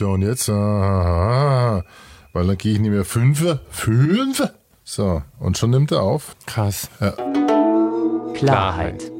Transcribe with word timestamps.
Tja, 0.00 0.06
und 0.06 0.22
jetzt? 0.22 0.48
Ah, 0.48 1.84
weil 2.32 2.46
dann 2.46 2.56
gehe 2.56 2.72
ich 2.72 2.80
nicht 2.80 2.90
mehr 2.90 3.04
fünf. 3.04 3.44
Fünf? 3.68 4.42
So, 4.82 5.22
und 5.38 5.58
schon 5.58 5.68
nimmt 5.68 5.92
er 5.92 6.00
auf. 6.00 6.36
Krass. 6.46 6.88
Ja. 7.00 7.12
Klarheit, 8.32 9.12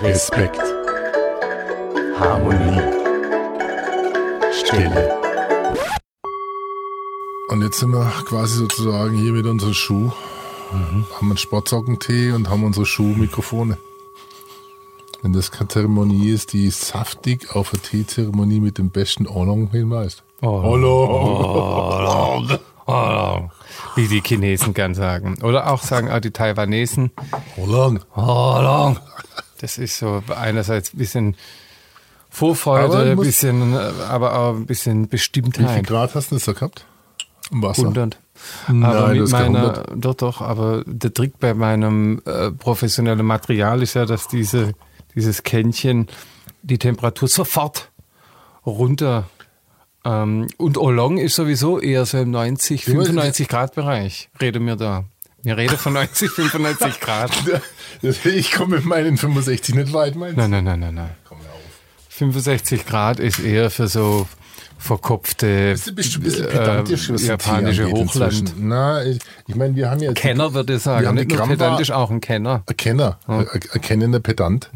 Respekt, 0.00 0.62
Harmonie, 2.20 2.80
Stille. 4.52 5.12
Und 7.48 7.62
jetzt 7.62 7.80
sind 7.80 7.90
wir 7.90 8.12
quasi 8.26 8.58
sozusagen 8.58 9.16
hier 9.16 9.32
mit 9.32 9.46
unserem 9.46 9.74
Schuh. 9.74 10.12
Haben 10.70 11.04
einen 11.20 11.36
Sportsockentee 11.36 12.30
und 12.30 12.48
haben 12.48 12.62
unsere 12.62 12.86
Schuhmikrofone. 12.86 13.76
Wenn 15.22 15.32
das 15.32 15.50
keine 15.50 15.68
Zeremonie 15.68 16.30
ist, 16.30 16.52
die 16.52 16.70
saftig 16.70 17.54
auf 17.54 17.72
eine 17.72 17.82
Teezeremonie 17.82 18.60
mit 18.60 18.78
dem 18.78 18.90
besten 18.90 19.26
Oolong 19.26 19.70
hinweist. 19.70 20.22
Oolong. 20.42 21.88
Oh, 22.86 23.50
wie 23.96 24.08
die 24.08 24.22
Chinesen 24.22 24.72
gern 24.72 24.94
sagen. 24.94 25.42
Oder 25.42 25.70
auch 25.70 25.82
sagen 25.82 26.10
auch 26.10 26.20
die 26.20 26.30
Taiwanesen. 26.30 27.10
Oolong. 27.56 28.00
Oh, 28.16 28.94
das 29.60 29.76
ist 29.76 29.98
so 29.98 30.22
einerseits 30.34 30.94
ein 30.94 30.98
bisschen 30.98 31.36
Vorfreude, 32.30 32.84
Aber 32.84 32.98
ein 32.98 33.16
bisschen, 33.16 33.74
aber 33.74 34.38
auch 34.38 34.54
ein 34.54 34.66
bisschen 34.66 35.04
Wie 35.04 35.18
viel 35.18 35.42
Bestimmtheit. 35.42 35.86
Grad 35.86 36.14
hast 36.14 36.30
du 36.30 36.36
das 36.36 36.44
da 36.44 36.52
gehabt? 36.52 36.84
Im 37.50 37.62
Wasser? 37.62 37.82
100. 37.82 38.18
Nein, 38.68 38.84
aber 38.84 39.08
mit 39.14 39.30
meiner, 39.30 39.78
100. 39.86 40.04
doch, 40.04 40.14
doch, 40.14 40.40
aber 40.40 40.84
der 40.86 41.12
Trick 41.12 41.38
bei 41.40 41.54
meinem 41.54 42.22
äh, 42.24 42.52
professionellen 42.52 43.26
Material 43.26 43.82
ist 43.82 43.94
ja, 43.94 44.06
dass 44.06 44.28
diese, 44.28 44.74
dieses 45.18 45.42
Kännchen 45.42 46.06
die 46.62 46.78
Temperatur 46.78 47.28
sofort 47.28 47.90
runter 48.64 49.28
ähm, 50.04 50.46
und 50.58 50.78
Oolong 50.78 51.18
ist 51.18 51.34
sowieso 51.34 51.80
eher 51.80 52.06
so 52.06 52.18
im 52.18 52.30
90, 52.30 52.86
Ja, 52.86 52.92
95 52.92 53.48
Grad 53.48 53.74
Bereich. 53.74 54.28
Rede 54.40 54.60
mir 54.60 54.76
da. 54.76 55.04
Mir 55.42 55.56
rede 55.56 55.76
von 55.76 55.92
90, 55.92 56.30
95 56.30 57.00
Grad. 57.00 57.32
Ich 58.02 58.52
komme 58.52 58.76
mit 58.76 58.84
meinen 58.84 59.16
65 59.16 59.74
nicht 59.74 59.92
weit, 59.92 60.14
meinst 60.14 60.36
du? 60.36 60.40
Nein, 60.40 60.50
nein, 60.50 60.64
nein, 60.64 60.80
nein, 60.80 60.94
nein. 60.94 61.10
65 62.10 62.86
Grad 62.86 63.20
ist 63.20 63.38
eher 63.38 63.70
für 63.70 63.86
so 63.88 64.26
verkopfte 64.78 65.72
Bist 65.72 65.86
du 65.88 65.94
bist 65.94 66.14
du 66.14 66.18
ein 66.20 66.22
bisschen 66.22 66.46
äh, 66.48 67.26
japanische 67.26 67.86
Hochland. 67.90 68.32
inzwischen? 68.34 68.68
Na, 68.68 69.04
ich, 69.04 69.18
ich 69.46 69.54
meine, 69.56 69.74
wir 69.76 69.90
haben 69.90 70.00
ja 70.02 70.12
Kenner 70.12 70.54
würde 70.54 70.74
ich 70.76 70.82
sagen. 70.82 71.02
Wir 71.02 71.08
haben 71.08 71.14
Nicht 71.16 71.28
nur 71.28 71.38
Gramm- 71.38 71.48
pedantisch, 71.50 71.90
auch 71.90 72.10
ein 72.10 72.20
Kenner. 72.20 72.62
ein 72.66 72.76
Kenner, 72.76 73.18
ein 73.26 73.46
ein 73.72 73.80
kennender 73.80 74.20
Pedant. 74.20 74.70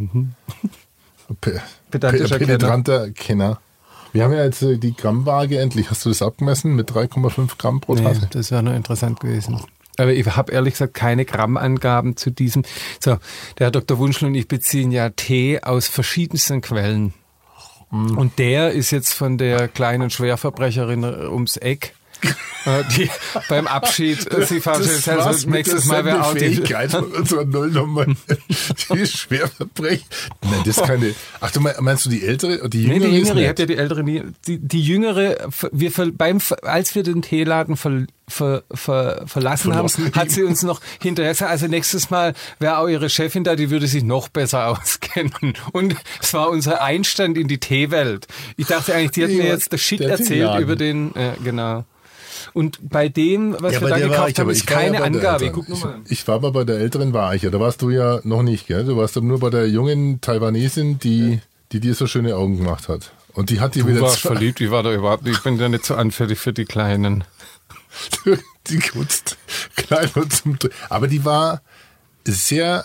Pe 1.40 1.60
Pedantischer 1.90 2.38
pe 2.38 2.46
penetranter 2.46 3.10
Kenner. 3.10 3.58
Wir 4.12 4.24
haben 4.24 4.32
ja 4.34 4.44
jetzt 4.44 4.60
äh, 4.62 4.76
die 4.76 4.94
Grammwaage 4.94 5.58
endlich. 5.58 5.90
Hast 5.90 6.04
du 6.04 6.10
das 6.10 6.20
abgemessen 6.20 6.74
mit 6.76 6.90
3,5 6.90 7.56
Gramm 7.56 7.80
pro 7.80 7.94
Nee, 7.94 8.02
Tasse? 8.02 8.28
das 8.30 8.50
wäre 8.50 8.62
noch 8.62 8.74
interessant 8.74 9.20
gewesen. 9.20 9.58
Aber 9.98 10.12
ich 10.12 10.26
habe 10.26 10.52
ehrlich 10.52 10.74
gesagt 10.74 10.94
keine 10.94 11.24
Grammangaben 11.24 12.16
zu 12.16 12.30
diesem. 12.30 12.62
So, 13.00 13.18
der 13.58 13.66
Herr 13.66 13.70
Dr. 13.70 13.98
Wunschel 13.98 14.28
und 14.28 14.34
ich 14.34 14.48
beziehen 14.48 14.90
ja 14.90 15.10
Tee 15.10 15.60
aus 15.62 15.86
verschiedensten 15.88 16.60
Quellen. 16.62 17.12
Und 17.92 18.38
der 18.38 18.72
ist 18.72 18.90
jetzt 18.90 19.12
von 19.12 19.36
der 19.36 19.68
kleinen 19.68 20.08
Schwerverbrecherin 20.08 21.04
ums 21.04 21.58
Eck, 21.58 21.94
äh, 21.94 22.01
die 22.96 23.10
beim 23.48 23.66
Abschied 23.66 24.30
äh, 24.32 24.46
sie 24.46 24.60
verabschiedet 24.60 25.06
war's 25.08 25.26
Also 25.26 25.50
nächstes 25.50 25.86
Mal 25.86 26.04
wäre 26.04 26.24
auch 26.24 26.32
die, 26.32 26.38
Fähigkeit 26.38 26.90
von 26.92 27.04
unserer 27.12 27.44
Nullnummer. 27.44 28.06
Die 28.06 28.98
ist 28.98 29.18
schwer 29.18 29.48
verbrechen. 29.48 30.06
Nein, 30.42 30.60
das 30.64 30.76
ist 30.78 30.84
keine. 30.84 31.14
Ach, 31.40 31.50
du 31.50 31.60
mein- 31.60 31.74
meinst 31.80 32.06
du 32.06 32.10
die 32.10 32.24
ältere? 32.24 32.68
Die 32.68 32.86
Nee, 32.86 32.94
jüngere? 32.94 33.08
die 33.10 33.18
ist 33.18 33.28
jüngere, 33.28 33.42
ich 33.42 33.48
hab 33.48 33.58
ja 33.58 33.66
die 33.66 33.76
ältere 33.76 34.02
nie. 34.04 34.22
Die, 34.46 34.58
die 34.58 34.80
jüngere, 34.82 35.48
wir 35.72 35.90
beim, 36.12 36.38
als 36.62 36.94
wir 36.94 37.02
den 37.02 37.22
Teeladen 37.22 37.76
ver, 37.76 38.06
ver, 38.28 38.62
ver, 38.72 39.24
verlassen 39.26 39.72
Verlassen 39.72 40.04
haben, 40.04 40.14
hat 40.14 40.30
sie 40.30 40.44
uns 40.44 40.62
noch 40.62 40.80
hinterher 41.00 41.32
gesagt, 41.32 41.50
also 41.50 41.66
nächstes 41.66 42.10
Mal 42.10 42.34
wäre 42.60 42.78
auch 42.78 42.88
ihre 42.88 43.10
Chefin 43.10 43.42
da, 43.44 43.56
die 43.56 43.70
würde 43.70 43.88
sich 43.88 44.04
noch 44.04 44.28
besser 44.28 44.68
auskennen. 44.68 45.54
Und 45.72 45.96
es 46.20 46.32
war 46.32 46.48
unser 46.48 46.80
Einstand 46.82 47.36
in 47.36 47.48
die 47.48 47.58
Teewelt. 47.58 48.28
Ich 48.56 48.68
dachte 48.68 48.94
eigentlich, 48.94 49.10
die 49.12 49.24
hat 49.24 49.30
mir 49.30 49.46
jetzt 49.46 49.72
das 49.72 49.80
Shit 49.80 50.00
erzählt 50.00 50.60
über 50.60 50.76
den, 50.76 51.14
äh, 51.16 51.32
genau. 51.42 51.84
Und 52.52 52.78
bei 52.88 53.08
dem, 53.08 53.56
was 53.60 53.74
Ja, 53.74 53.80
wir 53.80 53.88
bei 53.88 53.90
da 53.90 53.96
der 53.98 54.08
war 54.10 54.16
gekauft 54.16 54.30
ich, 54.30 54.38
haben, 54.38 54.44
aber 54.44 54.52
ist 54.52 54.62
ich 54.62 54.70
war 54.70 54.82
ja 54.82 54.90
keine 54.92 55.02
Angabe. 55.04 55.50
Guck 55.50 55.68
nur 55.68 55.78
mal. 55.78 56.00
Ich, 56.06 56.12
ich 56.12 56.28
war 56.28 56.34
aber 56.36 56.52
bei 56.52 56.64
der 56.64 56.78
älteren 56.78 57.12
war 57.12 57.34
ich 57.34 57.42
ja. 57.42 57.50
Da 57.50 57.60
warst 57.60 57.82
du 57.82 57.90
ja 57.90 58.20
noch 58.24 58.42
nicht, 58.42 58.66
gell? 58.66 58.84
Du 58.84 58.96
warst 58.96 59.16
aber 59.16 59.26
nur 59.26 59.38
bei 59.40 59.50
der 59.50 59.68
jungen 59.68 60.20
Taiwanesin, 60.20 60.98
die, 60.98 61.40
die 61.72 61.80
dir 61.80 61.94
so 61.94 62.06
schöne 62.06 62.36
Augen 62.36 62.58
gemacht 62.58 62.88
hat. 62.88 63.12
Und 63.34 63.50
die 63.50 63.60
hat 63.60 63.74
dir 63.74 63.84
Du 63.84 63.88
wieder 63.90 64.00
warst 64.02 64.20
zwei- 64.22 64.28
verliebt, 64.34 64.60
ich 64.60 64.70
war 64.70 64.82
da 64.82 64.92
überhaupt 64.92 65.24
nicht, 65.24 65.36
ich 65.38 65.42
bin 65.42 65.58
ja 65.58 65.68
nicht 65.68 65.84
so 65.86 65.94
anfällig 65.94 66.38
für 66.38 66.52
die 66.52 66.64
Kleinen. 66.66 67.24
die 68.68 68.78
kutzt 68.78 69.36
klein 69.76 70.08
und 70.14 70.32
zum 70.32 70.58
Dr- 70.58 70.72
Aber 70.88 71.08
die 71.08 71.24
war 71.24 71.62
sehr, 72.26 72.84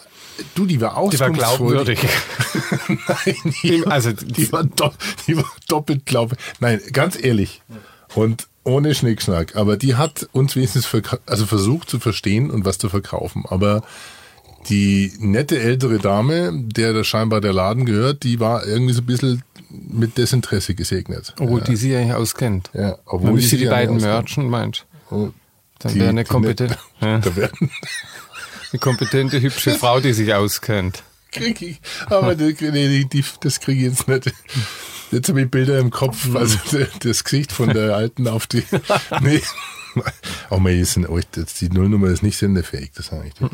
du, 0.56 0.66
die 0.66 0.82
war 0.82 1.10
Die 1.10 1.20
war 1.20 1.30
glaubwürdig. 1.32 2.00
Nein, 2.88 3.54
die, 3.62 3.86
war, 3.86 3.92
Also, 3.94 4.12
die, 4.14 4.52
war 4.52 4.64
do, 4.64 4.92
die 5.28 5.38
war 5.38 5.46
doppelt 5.68 6.06
glaubwürdig. 6.06 6.46
Nein, 6.60 6.82
ganz 6.94 7.22
ehrlich. 7.22 7.62
Und 8.16 8.48
ohne 8.68 8.94
Schnickschnack. 8.94 9.56
Aber 9.56 9.78
die 9.78 9.96
hat 9.96 10.28
uns 10.34 10.56
wenigstens 10.56 10.88
also 11.26 11.46
versucht 11.46 11.90
zu 11.90 12.00
verstehen 12.00 12.52
und 12.52 12.66
was 12.66 12.78
zu 12.78 12.90
verkaufen. 12.90 13.46
Aber 13.48 13.84
die 14.70 15.14
nette 15.20 15.60
ältere 15.60 15.98
Dame, 16.00 16.52
der 16.54 16.94
da 16.94 17.04
scheinbar 17.04 17.42
der 17.42 17.54
Laden 17.54 17.86
gehört, 17.86 18.24
die 18.24 18.40
war 18.40 18.66
irgendwie 18.66 18.94
so 18.94 19.02
ein 19.02 19.06
bisschen 19.06 19.44
mit 19.70 20.18
Desinteresse 20.18 20.76
gesegnet. 20.76 21.34
Obwohl 21.40 21.62
die 21.62 21.76
sie 21.76 21.96
eigentlich 21.96 22.14
auskennt. 22.14 22.70
Ja, 22.74 22.98
obwohl 23.06 23.32
Man 23.32 23.36
die 23.40 23.48
sich 23.48 23.60
die 23.60 23.66
ja 23.66 23.72
beiden 23.72 23.98
merchen, 23.98 24.50
meint. 24.50 24.86
Oh, 25.10 25.30
Dann 25.80 25.94
die- 25.94 26.00
wäre 26.00 26.10
eine 26.10 26.24
die 26.24 26.30
kompetente, 26.30 26.78
net- 27.00 27.02
ja, 27.02 27.20
Da 27.20 27.36
werden 27.36 27.70
eine 28.72 28.80
kompetente, 28.80 29.42
hübsche 29.42 29.72
Frau, 29.76 30.00
die 30.02 30.12
sich 30.14 30.34
auskennt. 30.34 31.04
krieg 31.32 31.62
ich, 31.62 31.80
aber 32.08 32.36
das, 32.36 32.60
nee, 32.60 32.88
die, 32.90 33.06
die, 33.06 33.24
das 33.42 33.60
kriege 33.62 33.86
ich 33.88 33.98
jetzt 33.98 34.08
nicht. 34.08 34.34
Jetzt 35.12 35.30
habe 35.30 35.42
ich 35.42 35.50
Bilder 35.50 35.80
im 35.80 35.90
Kopf, 35.90 36.36
also 36.36 36.58
das 37.00 37.24
Gesicht 37.24 37.52
von 37.52 37.70
der 37.70 37.96
Alten 37.96 38.28
auf 38.28 38.48
die. 38.48 38.64
Nee. 39.22 39.42
Man, 40.52 40.78
jetzt 40.78 40.94
sind, 40.94 41.08
die 41.62 41.70
Nullnummer 41.70 42.08
ist 42.08 42.22
nicht 42.22 42.38
sendefähig, 42.38 42.92
das 42.96 43.08
sage 43.08 43.30
ich 43.30 43.34
dir. 43.34 43.50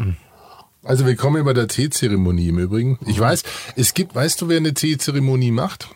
Also 0.83 1.05
willkommen 1.05 1.45
bei 1.45 1.53
der 1.53 1.69
Teezeremonie 1.69 2.49
im 2.49 2.59
Übrigen. 2.59 2.99
Ich 3.05 3.17
weiß, 3.17 3.43
es 3.77 3.93
gibt, 3.93 4.13
weißt 4.13 4.41
du, 4.41 4.49
wer 4.49 4.57
eine 4.57 4.73
Teezeremonie 4.73 5.51
macht? 5.51 5.87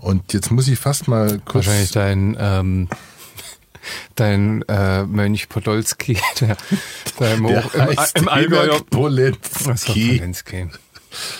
Und 0.00 0.32
jetzt 0.32 0.50
muss 0.50 0.68
ich 0.68 0.78
fast 0.78 1.08
mal 1.08 1.40
kurz. 1.44 1.66
Wahrscheinlich 1.66 1.90
dein, 1.90 2.36
ähm, 2.40 2.88
dein 4.14 4.62
äh, 4.68 5.04
Mönch 5.04 5.50
Podolski, 5.50 6.16
der, 6.40 6.56
der 7.20 7.34
im, 7.34 7.46
der 7.46 7.64
Hoch, 7.64 7.74
im, 7.74 7.80
heißt 7.82 8.18
im 8.18 8.28
Allgäuer. 8.28 8.80
Polenski. 8.84 10.22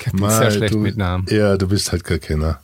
Ich 0.04 0.12
bin 0.12 0.20
Mal, 0.20 0.31
sehr 0.31 0.50
schlecht 0.50 0.75
du, 0.75 0.78
mit 0.78 0.99
Namen. 0.99 1.26
Ja, 1.31 1.56
du 1.56 1.69
bist 1.69 1.93
halt 1.93 2.04
kein 2.04 2.20
Kenner. 2.20 2.60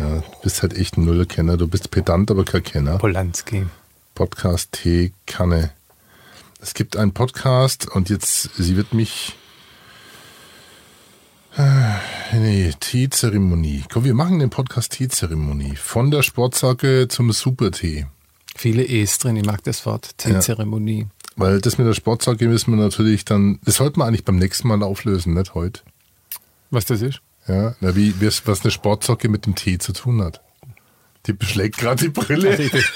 Ja, 0.00 0.20
du 0.20 0.24
bist 0.42 0.62
halt 0.62 0.74
echt 0.74 0.96
ein 0.96 1.04
Nullkenner. 1.04 1.58
Du 1.58 1.68
bist 1.68 1.90
pedant, 1.90 2.30
aber 2.30 2.44
kein 2.44 2.62
Kenner. 2.62 2.96
Polanski. 2.96 3.66
Podcast 4.14 4.72
Teekanne. 4.72 5.72
Es 6.60 6.72
gibt 6.72 6.96
einen 6.96 7.12
Podcast 7.12 7.86
und 7.90 8.08
jetzt, 8.08 8.50
sie 8.56 8.76
wird 8.76 8.94
mich. 8.94 9.36
Äh, 11.56 11.92
Nee, 12.32 12.72
Teezeremonie. 12.78 13.84
Komm, 13.92 14.04
wir 14.04 14.14
machen 14.14 14.38
den 14.38 14.50
Podcast 14.50 14.92
Teezeremonie. 14.92 15.74
Von 15.76 16.10
der 16.10 16.22
Sportsacke 16.22 17.08
zum 17.08 17.32
Supertee. 17.32 18.06
Viele 18.54 18.84
E's 18.84 19.18
drin, 19.18 19.36
ich 19.36 19.44
mag 19.44 19.62
das 19.64 19.84
Wort. 19.84 20.16
Teezeremonie. 20.16 21.08
Weil 21.36 21.60
das 21.60 21.76
mit 21.76 21.86
der 21.86 21.94
Sportsacke 21.94 22.46
müssen 22.46 22.72
wir 22.72 22.82
natürlich 22.82 23.24
dann, 23.24 23.58
das 23.64 23.76
sollten 23.76 24.00
wir 24.00 24.06
eigentlich 24.06 24.24
beim 24.24 24.36
nächsten 24.36 24.68
Mal 24.68 24.82
auflösen, 24.82 25.34
nicht 25.34 25.54
heute. 25.54 25.82
Was 26.70 26.84
das 26.84 27.02
ist? 27.02 27.20
Ja, 27.50 27.74
na, 27.80 27.96
wie, 27.96 28.14
was 28.20 28.60
eine 28.62 28.70
Sportsocke 28.70 29.28
mit 29.28 29.46
dem 29.46 29.54
Tee 29.54 29.78
zu 29.78 29.92
tun 29.92 30.22
hat. 30.22 30.40
Die 31.26 31.32
beschlägt 31.32 31.78
gerade 31.78 32.04
die 32.04 32.08
Brille. 32.10 32.50
Also 32.50 32.62
ich- 32.62 32.92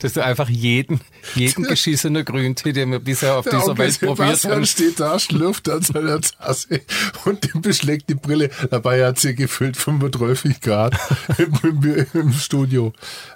Dass 0.00 0.12
du 0.14 0.24
einfach 0.24 0.48
jeden, 0.48 1.00
jeden 1.34 1.64
geschissenen 1.64 2.24
Grüntee, 2.24 2.72
den 2.72 2.90
wir 2.90 2.98
bisher 2.98 3.36
auf 3.36 3.44
Der 3.44 3.58
dieser 3.60 3.76
Welt 3.78 4.00
probiert 4.00 4.44
haben, 4.44 4.66
steht 4.66 4.98
da, 5.00 5.18
schlürft 5.18 5.68
an 5.68 5.82
seiner 5.82 6.20
Tasse 6.20 6.80
und 7.24 7.44
dem 7.52 7.60
beschlägt 7.62 8.08
die 8.08 8.14
Brille. 8.14 8.50
Dabei 8.70 9.04
hat 9.04 9.18
sie 9.20 9.34
gefüllt 9.34 9.76
35 9.76 10.60
Grad 10.60 10.94
im, 11.38 11.54
im, 11.84 12.06
im 12.12 12.32
Studio. 12.32 12.92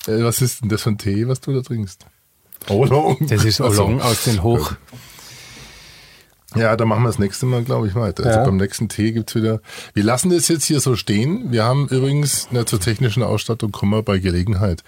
Äh, 0.06 0.22
was 0.24 0.40
ist 0.42 0.62
denn 0.62 0.68
das 0.68 0.82
für 0.82 0.90
ein 0.90 0.98
Tee, 0.98 1.28
was 1.28 1.40
du 1.40 1.52
da 1.52 1.60
trinkst? 1.62 2.06
Oolong. 2.68 3.26
das 3.28 3.44
ist 3.44 3.60
Ach 3.60 3.72
so. 3.72 3.84
Oolong 3.84 4.00
aus 4.02 4.24
den 4.24 4.42
Hoch. 4.42 4.72
Ja, 4.72 4.76
da 6.54 6.84
machen 6.84 7.02
wir 7.02 7.08
das 7.08 7.18
nächste 7.18 7.46
Mal, 7.46 7.62
glaube 7.62 7.88
ich, 7.88 7.94
weiter. 7.94 8.24
Also 8.24 8.38
Ja. 8.38 8.44
beim 8.44 8.56
nächsten 8.56 8.88
Tee 8.88 9.12
gibt's 9.12 9.34
wieder. 9.34 9.60
Wir 9.94 10.02
lassen 10.04 10.30
das 10.30 10.48
jetzt 10.48 10.64
hier 10.64 10.80
so 10.80 10.96
stehen. 10.96 11.52
Wir 11.52 11.64
haben 11.64 11.88
übrigens 11.88 12.48
na, 12.50 12.64
zur 12.64 12.80
technischen 12.80 13.22
Ausstattung 13.22 13.70
kommen 13.70 13.92
wir 13.92 14.02
bei 14.02 14.18
Gelegenheit. 14.18 14.82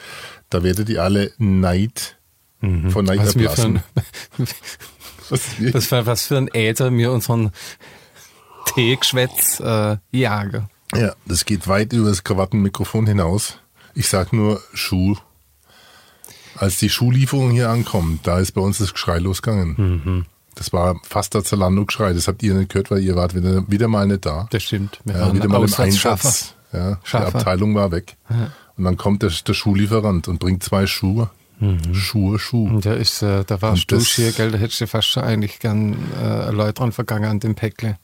Da 0.48 0.62
werdet 0.62 0.88
ihr 0.88 1.02
alle 1.02 1.32
Neid 1.38 2.16
von 2.60 3.04
Neid 3.04 3.18
Mhm. 3.18 3.24
Was, 3.26 3.36
wir 3.36 3.50
für 3.50 3.62
erblassen. 3.62 3.76
ein, 3.76 4.46
Was 5.30 5.40
wir- 5.58 5.74
was, 5.74 5.86
für, 5.86 6.06
was 6.06 6.26
für 6.26 6.36
ein 6.38 6.48
Äther 6.52 6.90
mir 6.90 7.12
unseren 7.12 7.52
Teegeschwätz 8.74 9.60
äh, 9.60 9.96
jagen. 10.10 10.68
Ja, 10.94 11.14
das 11.26 11.44
geht 11.44 11.68
weit 11.68 11.92
über 11.92 12.08
das 12.08 12.24
Krawattenmikrofon 12.24 13.06
hinaus. 13.06 13.58
Ich 13.94 14.08
sag 14.08 14.32
nur 14.32 14.60
Schuh. 14.74 15.16
Als 16.56 16.78
die 16.78 16.90
Schuhlieferung 16.90 17.52
hier 17.52 17.70
ankommt, 17.70 18.26
da 18.26 18.38
ist 18.38 18.52
bei 18.52 18.60
uns 18.60 18.78
das 18.78 18.92
Geschrei 18.92 19.18
losgegangen. 19.18 19.74
Mhm. 20.04 20.26
Das 20.60 20.74
war 20.74 21.00
fast 21.08 21.32
der 21.32 21.42
Zalando-Geschrei. 21.42 22.12
Das 22.12 22.28
habt 22.28 22.42
ihr 22.42 22.52
nicht 22.52 22.70
gehört, 22.70 22.90
weil 22.90 22.98
ihr 23.00 23.16
wart 23.16 23.34
wieder, 23.34 23.64
wieder 23.70 23.88
mal 23.88 24.06
nicht 24.06 24.26
da. 24.26 24.46
Das 24.50 24.62
stimmt. 24.62 25.00
Wir 25.04 25.16
Ja, 25.16 25.32
wieder 25.32 25.48
mal 25.48 25.64
im. 25.64 25.72
Einsatz. 25.74 26.54
Ja, 26.70 26.98
die. 27.02 27.16
Abteilung 27.16 27.74
war 27.74 27.90
weg. 27.92 28.16
Und 28.76 28.84
dann 28.84 28.98
kommt 28.98 29.22
der, 29.22 29.30
der 29.30 29.54
Schuhlieferant 29.54 30.28
und 30.28 30.38
bringt 30.38 30.62
zwei 30.62 30.86
Schuhe. 30.86 31.30
Schuhe, 31.92 32.38
Schuhe. 32.38 32.70
Und 32.74 32.84
da 32.86 32.92
ist, 32.92 33.22
äh, 33.22 33.42
da 33.46 33.60
warst 33.62 33.90
du 33.90 33.96
das- 33.96 34.08
hier, 34.08 34.32
gell, 34.32 34.50
da 34.50 34.58
hättest 34.58 34.82
du 34.82 34.86
fast 34.86 35.08
schon 35.08 35.22
eigentlich 35.24 35.60
gern 35.60 35.96
äh, 36.22 36.50
Leute 36.50 36.74
dran 36.74 36.92
vergangen 36.92 37.24
an 37.30 37.40
dem 37.40 37.54
Päckle. 37.54 37.98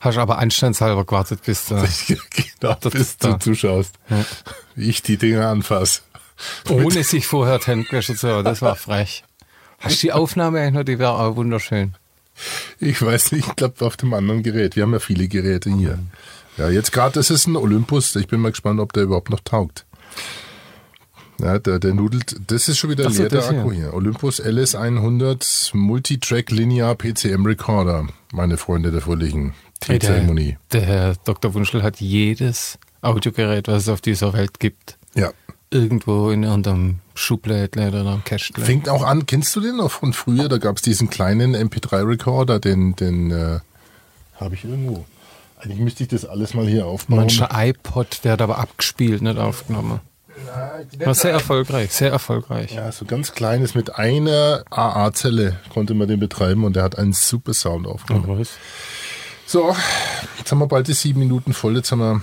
Hast 0.00 0.18
aber 0.18 0.38
anstandshalber 0.38 1.04
gewartet, 1.04 1.40
bis 1.46 1.66
du, 1.66 1.74
genau, 2.60 2.76
Das 2.80 2.92
bis 2.92 3.00
ist 3.02 3.24
du 3.24 3.28
da. 3.28 3.38
zuschaust, 3.40 3.94
wie 4.74 4.88
ich 4.90 5.02
die 5.02 5.16
Dinger 5.16 5.48
anfasse. 5.48 6.00
ohne 6.68 7.02
sich 7.04 7.26
vorher 7.26 7.58
gewaschen 7.58 8.16
zu 8.16 8.28
haben. 8.28 8.44
Das 8.44 8.62
war 8.62 8.74
frech. 8.76 9.22
Hast 9.78 10.02
du 10.02 10.06
die 10.08 10.12
Aufnahme 10.12 10.60
eigentlich 10.60 10.74
noch? 10.74 10.84
Die 10.84 10.98
wäre 10.98 11.12
auch 11.12 11.36
wunderschön. 11.36 11.94
Ich 12.78 13.00
weiß 13.02 13.32
nicht, 13.32 13.46
ich 13.48 13.56
glaube 13.56 13.84
auf 13.84 13.96
dem 13.96 14.12
anderen 14.14 14.42
Gerät. 14.42 14.76
Wir 14.76 14.82
haben 14.84 14.92
ja 14.92 14.98
viele 15.00 15.28
Geräte 15.28 15.70
hier. 15.70 15.98
Ja, 16.56 16.68
jetzt 16.68 16.92
gerade, 16.92 17.14
das 17.14 17.30
ist 17.30 17.46
ein 17.46 17.56
Olympus. 17.56 18.14
Ich 18.16 18.26
bin 18.28 18.40
mal 18.40 18.50
gespannt, 18.50 18.80
ob 18.80 18.92
der 18.92 19.04
überhaupt 19.04 19.30
noch 19.30 19.40
taugt. 19.40 19.86
Ja, 21.40 21.58
der, 21.58 21.78
der 21.78 21.94
nudelt, 21.94 22.36
das 22.48 22.68
ist 22.68 22.76
schon 22.78 22.90
wieder 22.90 23.08
leer, 23.08 23.28
der 23.30 23.48
hier. 23.48 23.60
Akku 23.60 23.72
hier. 23.72 23.94
Olympus 23.94 24.42
LS100 24.42 25.74
Multitrack 25.74 26.50
Linear 26.50 26.94
PCM 26.94 27.46
Recorder. 27.46 28.08
Meine 28.32 28.56
Freunde 28.58 28.90
der 28.90 29.00
fröhlichen 29.00 29.54
Hey, 29.86 29.98
der, 29.98 30.10
Teezeremonie. 30.10 30.58
der 30.72 30.80
Herr 30.82 31.14
Dr. 31.24 31.54
Wunschel 31.54 31.82
hat 31.82 32.00
jedes 32.00 32.78
Audiogerät, 33.00 33.66
was 33.68 33.84
es 33.84 33.88
auf 33.88 34.02
dieser 34.02 34.34
Welt 34.34 34.60
gibt, 34.60 34.98
Ja. 35.14 35.32
Irgendwo 35.70 36.30
in 36.30 36.42
irgendeinem 36.42 36.98
Schublädle 37.14 37.88
oder 37.88 38.00
einem 38.00 38.24
Kästle. 38.24 38.64
Fängt 38.64 38.88
auch 38.88 39.04
an, 39.04 39.26
kennst 39.26 39.54
du 39.54 39.60
den 39.60 39.76
noch 39.76 39.90
von 39.90 40.12
früher? 40.12 40.48
Da 40.48 40.58
gab 40.58 40.76
es 40.76 40.82
diesen 40.82 41.10
kleinen 41.10 41.54
MP3-Recorder, 41.54 42.58
den, 42.58 42.96
den 42.96 43.30
äh, 43.30 43.60
habe 44.36 44.54
ich 44.54 44.64
irgendwo. 44.64 45.04
Eigentlich 45.58 45.78
müsste 45.78 46.02
ich 46.04 46.08
das 46.08 46.24
alles 46.24 46.54
mal 46.54 46.66
hier 46.66 46.86
aufbauen. 46.86 47.18
Mancher 47.18 47.50
iPod, 47.52 48.20
der 48.24 48.32
hat 48.32 48.42
aber 48.42 48.58
abgespielt, 48.58 49.22
nicht 49.22 49.38
aufgenommen. 49.38 50.00
War 50.98 51.14
sehr 51.14 51.32
erfolgreich, 51.32 51.92
sehr 51.92 52.10
erfolgreich. 52.10 52.72
Ja, 52.72 52.90
so 52.92 53.04
ganz 53.04 53.32
kleines 53.32 53.74
mit 53.74 53.96
einer 53.96 54.64
AA-Zelle 54.70 55.58
konnte 55.72 55.92
man 55.94 56.08
den 56.08 56.18
betreiben 56.18 56.64
und 56.64 56.76
der 56.76 56.82
hat 56.82 56.98
einen 56.98 57.12
super 57.12 57.52
Sound 57.52 57.86
aufgenommen. 57.86 58.38
Was? 58.38 58.50
So, 59.46 59.74
jetzt 60.38 60.50
haben 60.50 60.58
wir 60.60 60.66
bald 60.66 60.88
die 60.88 60.94
sieben 60.94 61.20
Minuten 61.20 61.52
voll. 61.52 61.76
Jetzt 61.76 61.92
haben 61.92 61.98
wir 61.98 62.22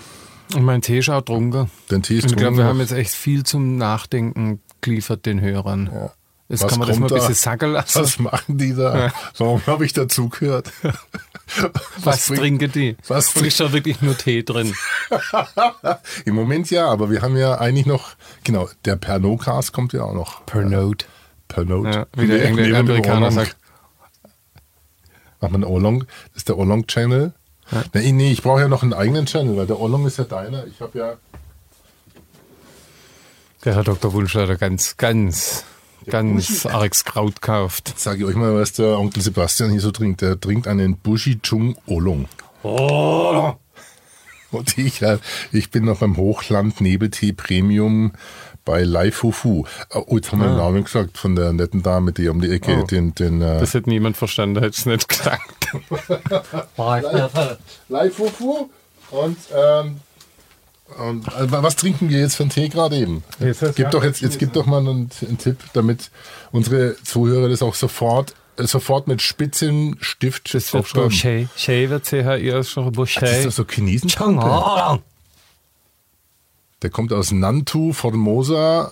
Und 0.56 0.64
mein 0.64 0.82
Tee 0.82 1.00
ist 1.00 1.10
auch 1.10 1.22
drunter. 1.22 1.70
den 1.92 2.04
Tee 2.04 2.18
ist 2.20 2.26
Ich 2.26 2.36
glaube, 2.36 2.58
wir 2.58 2.66
haben 2.66 2.80
jetzt 2.80 2.92
echt 2.94 3.12
viel 3.12 3.44
zum 3.44 3.78
Nachdenken 3.78 4.62
geliefert 4.82 5.26
den 5.26 5.42
Hörern. 5.42 5.90
Ja. 5.94 6.12
Jetzt 6.50 6.64
Was 6.64 6.70
kann 6.70 6.80
man 6.80 6.88
das 6.88 6.98
mal 7.00 7.08
ein 7.08 7.14
bisschen 7.14 7.34
sacken 7.34 7.72
lassen. 7.74 8.00
Was 8.00 8.20
machen 8.20 8.58
die 8.58 8.74
da? 8.74 9.12
Warum 9.38 9.62
habe 9.68 9.86
ich 9.86 9.92
dazugehört? 9.92 10.72
Was, 12.04 12.28
bringt- 12.28 12.40
trinken 12.40 12.72
die? 12.72 12.98
was 13.08 13.34
Und 13.36 13.46
ist 13.46 13.60
da 13.60 13.72
wirklich 13.72 14.02
nur 14.02 14.18
Tee 14.18 14.44
drin? 14.44 14.74
Im 16.26 16.36
Moment 16.36 16.70
ja, 16.70 16.88
aber 16.90 17.10
wir 17.10 17.22
haben 17.22 17.38
ja 17.38 17.56
eigentlich 17.58 17.86
noch, 17.86 18.10
genau, 18.44 18.70
der 18.84 18.98
Pernod-Cast 18.98 19.72
kommt 19.72 19.94
ja 19.94 20.04
auch 20.04 20.14
noch. 20.14 20.46
Per 20.46 20.64
Note. 20.64 21.06
Pernod. 21.48 21.94
Ja, 21.94 22.06
wie 22.18 22.28
der 22.28 22.52
dem 22.52 22.76
Amerikaner 22.76 23.32
sagt. 23.32 23.56
Macht 25.40 25.52
man 25.52 25.64
Orlong? 25.64 26.02
Das 26.34 26.38
ist 26.38 26.50
der 26.50 26.58
Orlong-Channel. 27.72 27.84
Nee, 27.94 28.12
nee, 28.12 28.32
ich 28.32 28.42
brauche 28.42 28.62
ja 28.62 28.68
noch 28.68 28.84
einen 28.84 28.94
eigenen 28.94 29.26
Channel, 29.26 29.58
weil 29.58 29.68
der 29.68 29.80
Orlong 29.80 30.06
ist 30.06 30.18
ja 30.18 30.24
deiner. 30.24 30.66
Ich 30.68 30.80
habe 30.80 30.98
ja 30.98 31.14
Der 33.66 33.76
Herr 33.76 33.84
Dr. 33.84 34.14
Da 34.48 34.56
ganz, 34.56 34.96
ganz, 34.98 35.66
ganz 36.06 36.66
arges 36.66 37.04
Kraut 37.04 37.42
gekauft. 37.42 37.94
Sage 37.98 38.20
ich 38.20 38.26
euch 38.26 38.36
mal, 38.36 38.56
was 38.56 38.74
der 38.74 38.98
Onkel 38.98 39.22
Sebastian 39.22 39.72
hier 39.72 39.82
so 39.82 39.92
trinkt. 39.92 40.22
Der 40.22 40.40
trinkt 40.40 40.68
einen 40.68 40.98
Bushi 40.98 41.40
Chung 41.42 41.76
Olong. 41.88 42.28
Oh. 42.64 43.56
Und 44.52 44.78
ich, 44.78 45.02
ja, 45.02 45.18
ich 45.52 45.72
bin 45.72 45.86
noch 45.86 46.00
beim 46.00 46.16
Hochland 46.18 46.80
Nebeltee 46.82 47.34
Premium 47.34 48.14
bei 48.64 48.84
Lai 48.84 49.12
Fufu. 49.12 49.66
Oh, 49.94 50.16
jetzt 50.16 50.32
haben 50.32 50.40
wir 50.40 50.48
den 50.48 50.58
Namen 50.58 50.84
gesagt 50.84 51.18
von 51.18 51.36
der 51.36 51.54
netten 51.54 51.84
Dame, 51.84 52.12
die 52.12 52.28
um 52.28 52.42
die 52.42 52.52
Ecke, 52.52 52.76
Ah. 52.76 52.80
Oh. 52.84 52.86
den, 52.86 53.16
den 53.16 53.42
äh, 53.42 53.60
Das 53.60 53.74
hätte 53.74 53.90
niemand 53.90 54.18
verstanden, 54.18 54.62
hätte 54.62 54.76
es 54.78 54.86
nicht 54.86 55.08
gesagt. 55.08 55.68
Lai 57.90 58.10
Fufu. 58.10 58.70
Und, 59.12 59.38
ähm, 59.56 60.02
und 60.98 61.28
äh, 61.28 61.50
was 61.52 61.76
trinken 61.78 62.10
wir 62.10 62.20
jetzt 62.20 62.36
für 62.36 62.44
einen 62.44 62.50
Tee 62.50 62.68
gerade 62.70 62.98
eben? 62.98 63.24
Jetzt 63.40 63.62
Gib 63.62 63.80
ja 63.80 63.90
doch 63.90 64.04
jetzt, 64.04 64.22
jetzt 64.22 64.38
gib 64.40 64.54
doch 64.54 64.66
mal 64.66 64.80
einen, 64.80 65.10
einen 65.26 65.38
Tipp, 65.38 65.58
damit 65.74 66.12
unsere 66.52 66.96
Zuhörer 67.04 67.48
das 67.50 67.62
auch 67.62 67.76
sofort, 67.76 68.34
sofort 68.60 69.08
mit 69.08 69.22
spitzen 69.22 69.98
Stift 70.02 70.54
Das 70.54 70.74
wird. 70.74 70.92
Boucher. 70.94 71.48
Wird 71.90 72.06
CHI 72.06 72.50
ist 72.50 72.72
schon 72.72 72.92
Das 72.94 73.10
ist 73.12 73.46
doch 73.46 73.52
so 73.52 73.66
Chinesenpampe. 73.66 75.02
Der 76.82 76.90
kommt 76.90 77.12
aus 77.14 77.32
Nantu, 77.32 77.94
Formosa. 77.94 78.92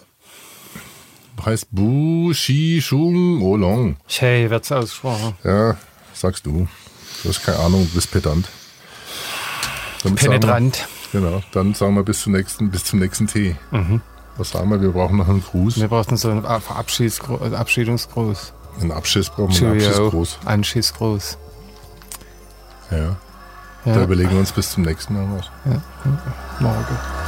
Heißt 1.44 1.68
Bu, 1.72 2.34
Shi, 2.34 2.82
Shung, 2.82 3.42
Olong. 3.42 3.98
Shay 4.08 4.50
wird's 4.50 4.72
ausgesprochen. 4.72 5.36
Ja, 5.44 5.78
sagst 6.14 6.46
du. 6.46 6.68
Du 7.22 7.30
hast 7.30 7.44
keine 7.44 7.60
Ahnung, 7.60 7.88
du 7.88 7.96
bist 7.96 8.12
pedant. 8.12 8.48
Sagen 10.02 10.16
Penetrant. 10.16 10.88
Wir, 11.12 11.22
genau, 11.22 11.44
dann 11.52 11.74
sagen 11.74 11.96
wir 11.96 12.04
bis 12.04 12.22
zum 12.22 12.34
nächsten, 12.34 12.72
bis 12.72 12.86
zum 12.86 13.00
nächsten 13.00 13.28
Tee. 13.28 13.56
Mhm. 13.72 14.02
Was 14.38 14.52
sagen 14.52 14.70
wir? 14.70 14.82
Wir 14.82 14.92
brauchen 14.92 15.18
noch 15.18 15.30
einen 15.30 15.44
Gruß. 15.44 15.80
Wir 15.80 15.88
brauchten 15.88 16.18
so 16.18 16.30
einen 16.30 16.44
Verabschiedsgruß, 16.44 17.42
also 17.42 17.56
Abschiedungsgruß. 17.56 18.54
Einen 18.82 18.92
Abschiss 18.92 19.30
brauchen 19.30 19.60
wir, 19.60 19.70
einen 19.70 19.80
Cheerio. 19.80 19.96
Abschissgruß. 20.08 20.40
Anschießgruß. 20.46 21.38
Ja. 22.92 22.98
Ja. 23.86 23.94
Da 23.94 24.04
überlegen 24.04 24.32
wir 24.32 24.40
uns 24.40 24.52
bis 24.52 24.72
zum 24.72 24.84
nächsten 24.84 25.14
Mal 25.14 25.38
was. 25.38 25.50
Morgen. 26.60 27.25